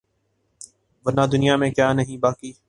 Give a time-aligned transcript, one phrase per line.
[1.05, 2.51] ورنہ دنیا میں کیا نہیں باقی